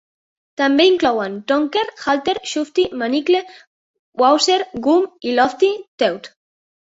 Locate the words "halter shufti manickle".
2.05-3.41